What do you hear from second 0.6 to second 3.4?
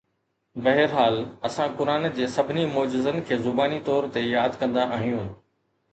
بهرحال، اسان قرآن جي سڀني معجزن کي